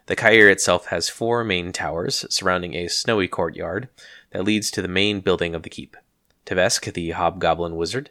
The 0.08 0.16
Caer 0.16 0.48
itself 0.48 0.86
has 0.86 1.10
four 1.10 1.44
main 1.44 1.70
towers 1.70 2.24
surrounding 2.30 2.72
a 2.72 2.88
snowy 2.88 3.28
courtyard 3.28 3.90
that 4.30 4.42
leads 4.42 4.70
to 4.70 4.80
the 4.80 4.88
main 4.88 5.20
building 5.20 5.54
of 5.54 5.64
the 5.64 5.68
keep. 5.68 5.98
Tvesk, 6.46 6.90
the 6.94 7.10
hobgoblin 7.10 7.76
wizard, 7.76 8.08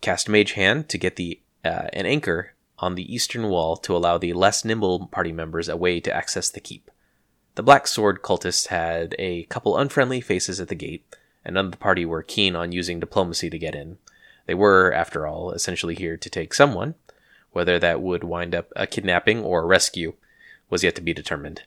cast 0.00 0.28
Mage 0.28 0.52
Hand 0.52 0.88
to 0.88 0.98
get 0.98 1.16
the 1.16 1.40
uh, 1.64 1.88
an 1.92 2.06
anchor 2.06 2.52
on 2.78 2.94
the 2.94 3.12
eastern 3.12 3.48
wall 3.48 3.76
to 3.78 3.96
allow 3.96 4.18
the 4.18 4.32
less 4.32 4.64
nimble 4.64 5.08
party 5.08 5.32
members 5.32 5.68
a 5.68 5.76
way 5.76 5.98
to 5.98 6.14
access 6.14 6.48
the 6.48 6.60
keep. 6.60 6.88
The 7.56 7.64
Black 7.64 7.88
Sword 7.88 8.22
cultists 8.22 8.68
had 8.68 9.16
a 9.18 9.42
couple 9.44 9.76
unfriendly 9.76 10.20
faces 10.20 10.60
at 10.60 10.68
the 10.68 10.76
gate, 10.76 11.04
and 11.44 11.54
none 11.54 11.66
of 11.66 11.72
the 11.72 11.76
party 11.76 12.04
were 12.04 12.22
keen 12.22 12.54
on 12.54 12.70
using 12.70 13.00
diplomacy 13.00 13.50
to 13.50 13.58
get 13.58 13.74
in. 13.74 13.98
They 14.46 14.54
were, 14.54 14.92
after 14.92 15.26
all, 15.26 15.50
essentially 15.50 15.96
here 15.96 16.16
to 16.16 16.30
take 16.30 16.54
someone, 16.54 16.94
whether 17.50 17.80
that 17.80 18.00
would 18.00 18.22
wind 18.22 18.54
up 18.54 18.72
a 18.76 18.86
kidnapping 18.86 19.40
or 19.42 19.62
a 19.62 19.66
rescue 19.66 20.14
was 20.72 20.82
yet 20.82 20.94
to 20.94 21.02
be 21.02 21.12
determined. 21.12 21.62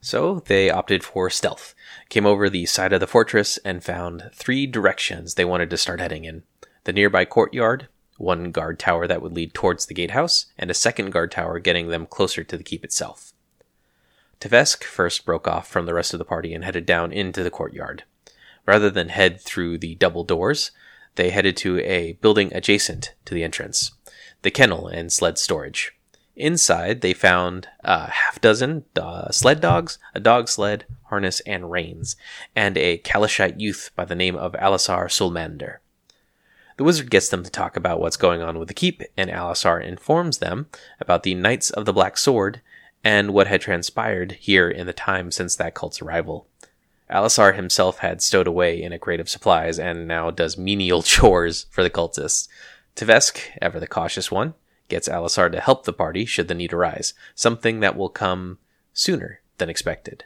So 0.00 0.42
they 0.46 0.70
opted 0.70 1.04
for 1.04 1.30
stealth, 1.30 1.72
came 2.08 2.26
over 2.26 2.50
the 2.50 2.66
side 2.66 2.92
of 2.92 2.98
the 2.98 3.06
fortress, 3.06 3.58
and 3.58 3.82
found 3.82 4.30
three 4.34 4.66
directions 4.66 5.34
they 5.34 5.44
wanted 5.44 5.70
to 5.70 5.76
start 5.76 6.00
heading 6.00 6.24
in 6.24 6.42
the 6.82 6.92
nearby 6.92 7.24
courtyard, 7.24 7.86
one 8.16 8.50
guard 8.50 8.80
tower 8.80 9.06
that 9.06 9.22
would 9.22 9.34
lead 9.34 9.54
towards 9.54 9.86
the 9.86 9.94
gatehouse, 9.94 10.46
and 10.58 10.68
a 10.68 10.74
second 10.74 11.10
guard 11.10 11.30
tower 11.30 11.60
getting 11.60 11.88
them 11.88 12.06
closer 12.06 12.42
to 12.42 12.56
the 12.56 12.64
keep 12.64 12.84
itself. 12.84 13.32
Tvesk 14.40 14.82
first 14.82 15.24
broke 15.24 15.46
off 15.46 15.68
from 15.68 15.86
the 15.86 15.94
rest 15.94 16.12
of 16.12 16.18
the 16.18 16.24
party 16.24 16.52
and 16.52 16.64
headed 16.64 16.86
down 16.86 17.12
into 17.12 17.44
the 17.44 17.50
courtyard. 17.52 18.02
Rather 18.66 18.90
than 18.90 19.10
head 19.10 19.40
through 19.40 19.78
the 19.78 19.94
double 19.94 20.24
doors, 20.24 20.72
they 21.14 21.30
headed 21.30 21.56
to 21.58 21.78
a 21.80 22.14
building 22.14 22.52
adjacent 22.52 23.14
to 23.24 23.34
the 23.34 23.44
entrance 23.44 23.92
the 24.42 24.50
kennel 24.50 24.86
and 24.86 25.12
sled 25.12 25.36
storage. 25.38 25.97
Inside, 26.38 27.00
they 27.00 27.14
found 27.14 27.66
a 27.80 28.10
half 28.10 28.40
dozen 28.40 28.84
uh, 28.94 29.32
sled 29.32 29.60
dogs, 29.60 29.98
a 30.14 30.20
dog 30.20 30.48
sled, 30.48 30.86
harness, 31.06 31.40
and 31.40 31.68
reins, 31.68 32.14
and 32.54 32.78
a 32.78 32.98
Calishite 32.98 33.58
youth 33.58 33.90
by 33.96 34.04
the 34.04 34.14
name 34.14 34.36
of 34.36 34.52
Alisar 34.52 35.08
Sulmander. 35.08 35.78
The 36.76 36.84
wizard 36.84 37.10
gets 37.10 37.28
them 37.28 37.42
to 37.42 37.50
talk 37.50 37.76
about 37.76 37.98
what's 37.98 38.16
going 38.16 38.40
on 38.40 38.56
with 38.56 38.68
the 38.68 38.74
keep, 38.74 39.02
and 39.16 39.28
Alisar 39.28 39.82
informs 39.82 40.38
them 40.38 40.68
about 41.00 41.24
the 41.24 41.34
Knights 41.34 41.70
of 41.70 41.86
the 41.86 41.92
Black 41.92 42.16
Sword 42.16 42.60
and 43.02 43.32
what 43.32 43.48
had 43.48 43.60
transpired 43.60 44.32
here 44.38 44.70
in 44.70 44.86
the 44.86 44.92
time 44.92 45.32
since 45.32 45.56
that 45.56 45.74
cult's 45.74 46.00
arrival. 46.00 46.46
Alisar 47.10 47.56
himself 47.56 47.98
had 47.98 48.22
stowed 48.22 48.46
away 48.46 48.80
in 48.80 48.92
a 48.92 48.98
crate 49.00 49.18
of 49.18 49.28
supplies 49.28 49.76
and 49.80 50.06
now 50.06 50.30
does 50.30 50.56
menial 50.56 51.02
chores 51.02 51.66
for 51.70 51.82
the 51.82 51.90
cultists. 51.90 52.46
Tvesk, 52.94 53.40
ever 53.60 53.80
the 53.80 53.88
cautious 53.88 54.30
one, 54.30 54.54
gets 54.88 55.08
Alisar 55.08 55.50
to 55.52 55.60
help 55.60 55.84
the 55.84 55.92
party 55.92 56.24
should 56.24 56.48
the 56.48 56.54
need 56.54 56.72
arise, 56.72 57.14
something 57.34 57.80
that 57.80 57.96
will 57.96 58.08
come 58.08 58.58
sooner 58.92 59.40
than 59.58 59.68
expected. 59.68 60.24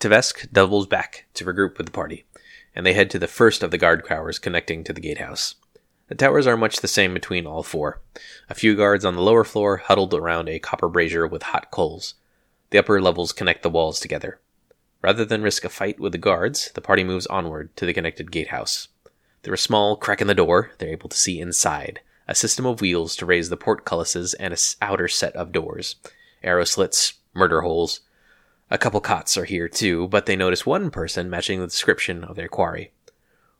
Tvesk 0.00 0.52
doubles 0.52 0.86
back 0.86 1.26
to 1.34 1.44
regroup 1.44 1.78
with 1.78 1.86
the 1.86 1.92
party, 1.92 2.24
and 2.74 2.84
they 2.84 2.92
head 2.92 3.10
to 3.10 3.18
the 3.18 3.26
first 3.26 3.62
of 3.62 3.70
the 3.70 3.78
guard 3.78 4.06
towers 4.06 4.38
connecting 4.38 4.84
to 4.84 4.92
the 4.92 5.00
gatehouse. 5.00 5.54
The 6.08 6.14
towers 6.14 6.46
are 6.46 6.56
much 6.56 6.80
the 6.80 6.88
same 6.88 7.14
between 7.14 7.46
all 7.46 7.62
four. 7.62 8.02
A 8.50 8.54
few 8.54 8.76
guards 8.76 9.06
on 9.06 9.14
the 9.14 9.22
lower 9.22 9.44
floor 9.44 9.78
huddled 9.78 10.12
around 10.12 10.48
a 10.48 10.58
copper 10.58 10.88
brazier 10.88 11.26
with 11.26 11.44
hot 11.44 11.70
coals. 11.70 12.14
The 12.70 12.78
upper 12.78 13.00
levels 13.00 13.32
connect 13.32 13.62
the 13.62 13.70
walls 13.70 14.00
together. 14.00 14.40
Rather 15.00 15.24
than 15.24 15.42
risk 15.42 15.64
a 15.64 15.70
fight 15.70 15.98
with 15.98 16.12
the 16.12 16.18
guards, 16.18 16.70
the 16.74 16.82
party 16.82 17.04
moves 17.04 17.26
onward 17.28 17.74
to 17.76 17.86
the 17.86 17.94
connected 17.94 18.30
gatehouse. 18.30 18.88
Through 19.42 19.54
a 19.54 19.58
small 19.58 19.96
crack 19.96 20.20
in 20.20 20.26
the 20.26 20.34
door, 20.34 20.72
they're 20.78 20.90
able 20.90 21.08
to 21.08 21.16
see 21.16 21.40
inside, 21.40 22.00
a 22.26 22.34
system 22.34 22.66
of 22.66 22.80
wheels 22.80 23.16
to 23.16 23.26
raise 23.26 23.48
the 23.48 23.56
portcullises, 23.56 24.34
and 24.38 24.52
an 24.52 24.58
outer 24.80 25.08
set 25.08 25.34
of 25.36 25.52
doors. 25.52 25.96
Arrow 26.42 26.64
slits, 26.64 27.14
murder 27.34 27.62
holes. 27.62 28.00
A 28.70 28.78
couple 28.78 29.00
cots 29.00 29.36
are 29.36 29.44
here 29.44 29.68
too, 29.68 30.08
but 30.08 30.26
they 30.26 30.36
notice 30.36 30.64
one 30.64 30.90
person 30.90 31.28
matching 31.28 31.60
the 31.60 31.66
description 31.66 32.24
of 32.24 32.36
their 32.36 32.48
quarry. 32.48 32.92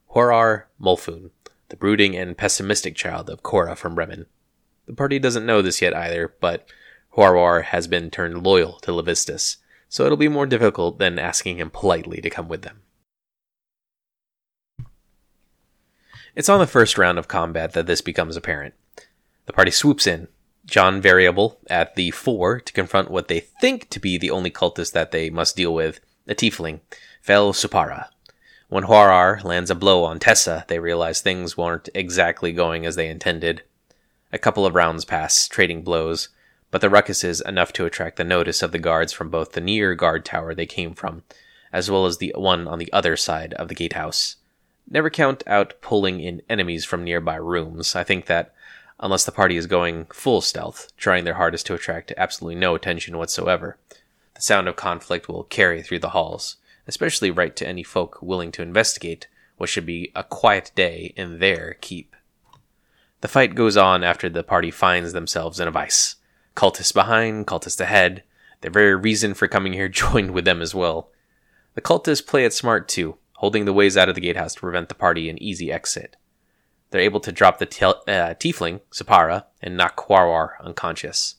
Horar 0.08 0.68
Mulphoon, 0.78 1.30
the 1.68 1.76
brooding 1.76 2.16
and 2.16 2.38
pessimistic 2.38 2.94
child 2.94 3.28
of 3.28 3.42
Cora 3.42 3.74
from 3.74 3.94
Bremen. 3.94 4.26
The 4.86 4.94
party 4.94 5.18
doesn't 5.18 5.46
know 5.46 5.60
this 5.60 5.82
yet 5.82 5.94
either, 5.94 6.34
but 6.40 6.68
Horar 7.10 7.62
has 7.62 7.86
been 7.86 8.10
turned 8.10 8.44
loyal 8.44 8.78
to 8.80 8.92
Levistus, 8.92 9.56
so 9.88 10.04
it'll 10.04 10.16
be 10.16 10.28
more 10.28 10.46
difficult 10.46 10.98
than 10.98 11.18
asking 11.18 11.58
him 11.58 11.70
politely 11.70 12.20
to 12.20 12.30
come 12.30 12.48
with 12.48 12.62
them. 12.62 12.82
It's 16.36 16.48
on 16.48 16.58
the 16.58 16.66
first 16.66 16.98
round 16.98 17.18
of 17.18 17.28
combat 17.28 17.74
that 17.74 17.86
this 17.86 18.00
becomes 18.00 18.36
apparent. 18.36 18.74
The 19.46 19.52
party 19.52 19.70
swoops 19.70 20.06
in, 20.06 20.26
John 20.66 21.00
Variable 21.00 21.60
at 21.68 21.94
the 21.94 22.10
fore 22.10 22.58
to 22.58 22.72
confront 22.72 23.10
what 23.10 23.28
they 23.28 23.40
think 23.40 23.88
to 23.90 24.00
be 24.00 24.18
the 24.18 24.30
only 24.30 24.50
cultist 24.50 24.92
that 24.92 25.12
they 25.12 25.30
must 25.30 25.56
deal 25.56 25.72
with, 25.72 26.00
a 26.26 26.34
tiefling, 26.34 26.80
Fel 27.22 27.52
Supara. 27.52 28.08
When 28.68 28.84
Horar 28.84 29.40
lands 29.44 29.70
a 29.70 29.76
blow 29.76 30.02
on 30.02 30.18
Tessa, 30.18 30.64
they 30.66 30.80
realize 30.80 31.20
things 31.20 31.56
weren't 31.56 31.88
exactly 31.94 32.50
going 32.52 32.84
as 32.84 32.96
they 32.96 33.08
intended. 33.08 33.62
A 34.32 34.38
couple 34.38 34.66
of 34.66 34.74
rounds 34.74 35.04
pass, 35.04 35.46
trading 35.46 35.82
blows, 35.82 36.30
but 36.72 36.80
the 36.80 36.90
ruckus 36.90 37.22
is 37.22 37.42
enough 37.42 37.72
to 37.74 37.86
attract 37.86 38.16
the 38.16 38.24
notice 38.24 38.60
of 38.60 38.72
the 38.72 38.80
guards 38.80 39.12
from 39.12 39.30
both 39.30 39.52
the 39.52 39.60
near 39.60 39.94
guard 39.94 40.24
tower 40.24 40.52
they 40.54 40.66
came 40.66 40.94
from, 40.94 41.22
as 41.72 41.88
well 41.88 42.06
as 42.06 42.18
the 42.18 42.32
one 42.36 42.66
on 42.66 42.80
the 42.80 42.92
other 42.92 43.16
side 43.16 43.54
of 43.54 43.68
the 43.68 43.74
gatehouse. 43.76 44.36
Never 44.88 45.10
count 45.10 45.42
out 45.46 45.74
pulling 45.80 46.20
in 46.20 46.42
enemies 46.48 46.84
from 46.84 47.04
nearby 47.04 47.36
rooms. 47.36 47.96
I 47.96 48.04
think 48.04 48.26
that, 48.26 48.54
unless 49.00 49.24
the 49.24 49.32
party 49.32 49.56
is 49.56 49.66
going 49.66 50.06
full 50.06 50.40
stealth, 50.40 50.92
trying 50.96 51.24
their 51.24 51.34
hardest 51.34 51.66
to 51.66 51.74
attract 51.74 52.12
absolutely 52.16 52.56
no 52.60 52.74
attention 52.74 53.16
whatsoever, 53.16 53.78
the 54.34 54.42
sound 54.42 54.68
of 54.68 54.76
conflict 54.76 55.28
will 55.28 55.44
carry 55.44 55.82
through 55.82 56.00
the 56.00 56.10
halls, 56.10 56.56
especially 56.86 57.30
right 57.30 57.56
to 57.56 57.66
any 57.66 57.82
folk 57.82 58.18
willing 58.20 58.52
to 58.52 58.62
investigate 58.62 59.26
what 59.56 59.70
should 59.70 59.86
be 59.86 60.12
a 60.14 60.24
quiet 60.24 60.70
day 60.74 61.14
in 61.16 61.38
their 61.38 61.74
keep. 61.80 62.14
The 63.20 63.28
fight 63.28 63.54
goes 63.54 63.76
on 63.76 64.04
after 64.04 64.28
the 64.28 64.42
party 64.42 64.70
finds 64.70 65.12
themselves 65.12 65.60
in 65.60 65.68
a 65.68 65.70
vice. 65.70 66.16
Cultists 66.54 66.92
behind, 66.92 67.46
cultists 67.46 67.80
ahead. 67.80 68.22
Their 68.60 68.70
very 68.70 68.94
reason 68.94 69.34
for 69.34 69.48
coming 69.48 69.72
here 69.72 69.88
joined 69.88 70.32
with 70.32 70.44
them 70.44 70.60
as 70.60 70.74
well. 70.74 71.10
The 71.74 71.80
cultists 71.80 72.26
play 72.26 72.44
it 72.44 72.52
smart 72.52 72.86
too, 72.88 73.16
holding 73.34 73.64
the 73.64 73.72
ways 73.72 73.96
out 73.96 74.08
of 74.08 74.14
the 74.14 74.20
gatehouse 74.20 74.54
to 74.54 74.60
prevent 74.60 74.88
the 74.88 74.94
party 74.94 75.28
an 75.28 75.42
easy 75.42 75.70
exit. 75.72 76.16
They're 76.90 77.00
able 77.00 77.20
to 77.20 77.32
drop 77.32 77.58
the 77.58 77.66
uh, 77.66 78.34
tiefling, 78.34 78.80
Sapara, 78.92 79.44
and 79.60 79.76
knock 79.76 79.96
Huarwar 80.06 80.60
unconscious. 80.60 81.36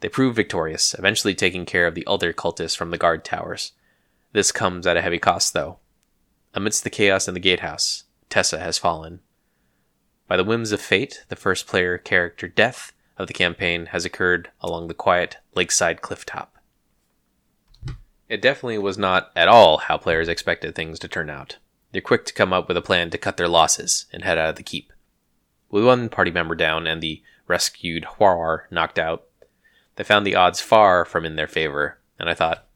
They 0.00 0.08
prove 0.08 0.36
victorious, 0.36 0.94
eventually 0.94 1.34
taking 1.34 1.64
care 1.64 1.86
of 1.86 1.94
the 1.94 2.06
other 2.06 2.32
cultists 2.32 2.76
from 2.76 2.90
the 2.90 2.98
guard 2.98 3.24
towers. 3.24 3.72
This 4.32 4.52
comes 4.52 4.86
at 4.86 4.96
a 4.96 5.02
heavy 5.02 5.18
cost, 5.18 5.54
though. 5.54 5.78
Amidst 6.54 6.84
the 6.84 6.90
chaos 6.90 7.28
in 7.28 7.34
the 7.34 7.40
gatehouse, 7.40 8.04
Tessa 8.28 8.58
has 8.58 8.78
fallen. 8.78 9.20
By 10.28 10.36
the 10.36 10.44
whims 10.44 10.72
of 10.72 10.80
fate, 10.80 11.24
the 11.28 11.36
first 11.36 11.66
player 11.66 11.98
character 11.98 12.48
death 12.48 12.92
of 13.18 13.26
the 13.26 13.34
campaign 13.34 13.86
has 13.86 14.04
occurred 14.04 14.50
along 14.60 14.88
the 14.88 14.94
quiet 14.94 15.36
lakeside 15.54 16.00
clifftop. 16.00 16.48
It 18.32 18.40
definitely 18.40 18.78
was 18.78 18.96
not 18.96 19.30
at 19.36 19.46
all 19.46 19.76
how 19.76 19.98
players 19.98 20.26
expected 20.26 20.74
things 20.74 20.98
to 21.00 21.06
turn 21.06 21.28
out. 21.28 21.58
They're 21.90 22.00
quick 22.00 22.24
to 22.24 22.32
come 22.32 22.50
up 22.50 22.66
with 22.66 22.78
a 22.78 22.80
plan 22.80 23.10
to 23.10 23.18
cut 23.18 23.36
their 23.36 23.46
losses 23.46 24.06
and 24.10 24.24
head 24.24 24.38
out 24.38 24.48
of 24.48 24.56
the 24.56 24.62
keep. 24.62 24.90
With 25.68 25.84
one 25.84 26.08
party 26.08 26.30
member 26.30 26.54
down 26.54 26.86
and 26.86 27.02
the 27.02 27.22
rescued 27.46 28.04
Huar 28.16 28.62
knocked 28.70 28.98
out, 28.98 29.24
they 29.96 30.04
found 30.04 30.26
the 30.26 30.34
odds 30.34 30.62
far 30.62 31.04
from 31.04 31.26
in 31.26 31.36
their 31.36 31.46
favor, 31.46 31.98
and 32.18 32.30
I 32.30 32.32
thought, 32.32 32.66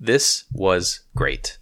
this 0.00 0.42
was 0.50 1.02
great. 1.14 1.58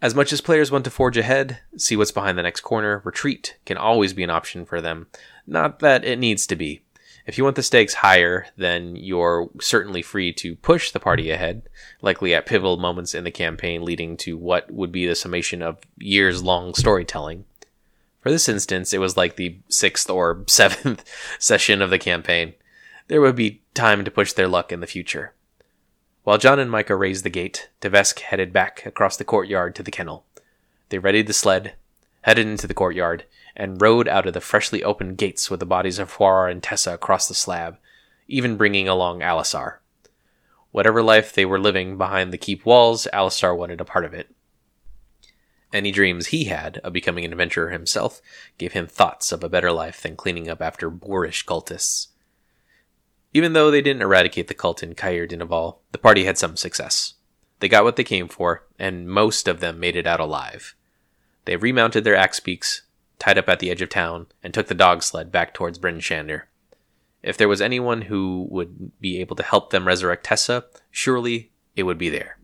As 0.00 0.14
much 0.14 0.32
as 0.32 0.40
players 0.40 0.70
want 0.70 0.84
to 0.84 0.90
forge 0.90 1.18
ahead, 1.18 1.60
see 1.76 1.96
what's 1.96 2.12
behind 2.12 2.38
the 2.38 2.42
next 2.42 2.62
corner, 2.62 3.02
retreat 3.04 3.58
can 3.66 3.76
always 3.76 4.14
be 4.14 4.24
an 4.24 4.30
option 4.30 4.64
for 4.64 4.80
them. 4.80 5.08
Not 5.46 5.80
that 5.80 6.02
it 6.02 6.18
needs 6.18 6.46
to 6.46 6.56
be. 6.56 6.80
If 7.28 7.36
you 7.36 7.44
want 7.44 7.56
the 7.56 7.62
stakes 7.62 7.92
higher, 7.92 8.46
then 8.56 8.96
you're 8.96 9.50
certainly 9.60 10.00
free 10.00 10.32
to 10.32 10.56
push 10.56 10.90
the 10.90 10.98
party 10.98 11.30
ahead, 11.30 11.68
likely 12.00 12.34
at 12.34 12.46
pivotal 12.46 12.78
moments 12.78 13.14
in 13.14 13.24
the 13.24 13.30
campaign 13.30 13.84
leading 13.84 14.16
to 14.18 14.38
what 14.38 14.70
would 14.70 14.90
be 14.90 15.06
the 15.06 15.14
summation 15.14 15.60
of 15.60 15.76
years 15.98 16.42
long 16.42 16.72
storytelling. 16.72 17.44
For 18.20 18.30
this 18.30 18.48
instance, 18.48 18.94
it 18.94 18.98
was 18.98 19.18
like 19.18 19.36
the 19.36 19.58
sixth 19.68 20.08
or 20.08 20.42
seventh 20.48 21.04
session 21.38 21.82
of 21.82 21.90
the 21.90 21.98
campaign. 21.98 22.54
There 23.08 23.20
would 23.20 23.36
be 23.36 23.60
time 23.74 24.06
to 24.06 24.10
push 24.10 24.32
their 24.32 24.48
luck 24.48 24.72
in 24.72 24.80
the 24.80 24.86
future. 24.86 25.34
While 26.24 26.38
John 26.38 26.58
and 26.58 26.70
Micah 26.70 26.96
raised 26.96 27.26
the 27.26 27.30
gate, 27.30 27.68
Tevesk 27.82 28.20
headed 28.20 28.54
back 28.54 28.86
across 28.86 29.18
the 29.18 29.24
courtyard 29.24 29.74
to 29.74 29.82
the 29.82 29.90
kennel. 29.90 30.24
They 30.88 30.98
readied 30.98 31.26
the 31.26 31.34
sled, 31.34 31.74
headed 32.22 32.46
into 32.46 32.66
the 32.66 32.72
courtyard, 32.72 33.24
and 33.58 33.82
rode 33.82 34.06
out 34.08 34.24
of 34.24 34.32
the 34.32 34.40
freshly 34.40 34.84
opened 34.84 35.18
gates 35.18 35.50
with 35.50 35.58
the 35.58 35.66
bodies 35.66 35.98
of 35.98 36.14
Huara 36.14 36.50
and 36.50 36.62
Tessa 36.62 36.94
across 36.94 37.26
the 37.26 37.34
slab, 37.34 37.76
even 38.28 38.56
bringing 38.56 38.88
along 38.88 39.20
Alisar. 39.20 39.78
Whatever 40.70 41.02
life 41.02 41.32
they 41.32 41.44
were 41.44 41.58
living 41.58 41.98
behind 41.98 42.32
the 42.32 42.38
keep 42.38 42.64
walls, 42.64 43.08
Alisar 43.12 43.56
wanted 43.56 43.80
a 43.80 43.84
part 43.84 44.04
of 44.04 44.14
it. 44.14 44.32
Any 45.72 45.90
dreams 45.90 46.28
he 46.28 46.44
had 46.44 46.78
of 46.78 46.92
becoming 46.92 47.24
an 47.24 47.32
adventurer 47.32 47.70
himself 47.70 48.22
gave 48.56 48.72
him 48.72 48.86
thoughts 48.86 49.32
of 49.32 49.42
a 49.42 49.48
better 49.48 49.72
life 49.72 50.00
than 50.00 50.16
cleaning 50.16 50.48
up 50.48 50.62
after 50.62 50.88
boorish 50.88 51.44
cultists. 51.44 52.08
Even 53.34 53.52
though 53.52 53.70
they 53.70 53.82
didn't 53.82 54.02
eradicate 54.02 54.48
the 54.48 54.54
cult 54.54 54.82
in 54.82 54.94
Caer 54.94 55.26
Dineval, 55.26 55.78
the 55.92 55.98
party 55.98 56.24
had 56.24 56.38
some 56.38 56.56
success. 56.56 57.14
They 57.60 57.68
got 57.68 57.84
what 57.84 57.96
they 57.96 58.04
came 58.04 58.28
for, 58.28 58.64
and 58.78 59.08
most 59.08 59.48
of 59.48 59.60
them 59.60 59.80
made 59.80 59.96
it 59.96 60.06
out 60.06 60.20
alive. 60.20 60.74
They 61.44 61.56
remounted 61.56 62.04
their 62.04 62.16
axe 62.16 62.40
beaks, 62.40 62.82
tied 63.18 63.38
up 63.38 63.48
at 63.48 63.58
the 63.58 63.70
edge 63.70 63.82
of 63.82 63.88
town, 63.88 64.26
and 64.42 64.52
took 64.52 64.68
the 64.68 64.74
dog 64.74 65.02
sled 65.02 65.32
back 65.32 65.54
towards 65.54 65.78
Bryn 65.78 65.98
Shander. 65.98 66.42
If 67.22 67.36
there 67.36 67.48
was 67.48 67.60
anyone 67.60 68.02
who 68.02 68.46
would 68.50 68.92
be 69.00 69.20
able 69.20 69.36
to 69.36 69.42
help 69.42 69.70
them 69.70 69.86
resurrect 69.86 70.24
Tessa, 70.24 70.64
surely 70.90 71.50
it 71.74 71.82
would 71.82 71.98
be 71.98 72.08
there. 72.08 72.38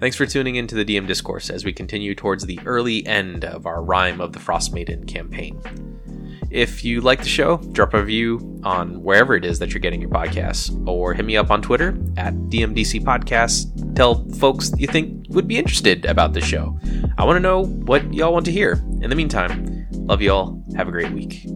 Thanks 0.00 0.16
for 0.16 0.26
tuning 0.26 0.56
in 0.56 0.66
to 0.66 0.74
the 0.74 0.84
DM 0.84 1.06
Discourse 1.06 1.48
as 1.48 1.64
we 1.64 1.72
continue 1.72 2.16
towards 2.16 2.44
the 2.44 2.58
early 2.66 3.06
end 3.06 3.44
of 3.44 3.66
our 3.66 3.80
Rime 3.80 4.20
of 4.20 4.32
the 4.32 4.40
Frost 4.40 4.74
Maiden 4.74 5.06
campaign. 5.06 5.60
If 6.52 6.84
you 6.84 7.00
like 7.00 7.20
the 7.20 7.28
show, 7.28 7.56
drop 7.72 7.94
a 7.94 8.00
review 8.00 8.60
on 8.62 9.02
wherever 9.02 9.34
it 9.34 9.44
is 9.44 9.58
that 9.58 9.70
you're 9.72 9.80
getting 9.80 10.02
your 10.02 10.10
podcasts, 10.10 10.70
or 10.86 11.14
hit 11.14 11.24
me 11.24 11.34
up 11.34 11.50
on 11.50 11.62
Twitter 11.62 11.98
at 12.18 12.34
DMDC 12.34 13.02
Podcast. 13.02 13.96
Tell 13.96 14.28
folks 14.32 14.70
you 14.76 14.86
think 14.86 15.24
would 15.30 15.48
be 15.48 15.56
interested 15.56 16.04
about 16.04 16.34
the 16.34 16.42
show. 16.42 16.78
I 17.16 17.24
want 17.24 17.36
to 17.36 17.40
know 17.40 17.64
what 17.64 18.12
y'all 18.12 18.34
want 18.34 18.44
to 18.46 18.52
hear. 18.52 18.72
In 19.00 19.08
the 19.08 19.16
meantime, 19.16 19.86
love 19.92 20.20
y'all. 20.20 20.62
Have 20.76 20.88
a 20.88 20.92
great 20.92 21.12
week. 21.12 21.46